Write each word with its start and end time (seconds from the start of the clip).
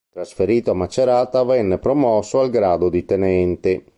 Trasferito 0.11 0.71
a 0.71 0.73
Macerata 0.73 1.43
venne 1.43 1.77
promosso 1.77 2.39
al 2.39 2.49
grado 2.49 2.89
di 2.89 3.05
Tenente. 3.05 3.85